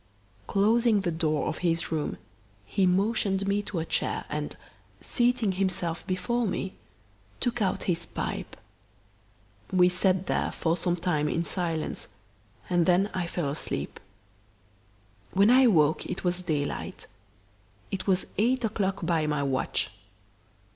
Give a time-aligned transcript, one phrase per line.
[0.47, 2.17] Closing the door of his room,
[2.65, 4.57] he motioned me to a chair and,
[4.99, 6.73] seating himself before me,
[7.39, 8.57] took out his pipe.
[9.71, 12.07] We sat there for some time in silence
[12.67, 13.99] and then I fell asleep.
[15.33, 17.05] When I awoke it was daylight.
[17.91, 19.91] It was eight o'clock by my watch.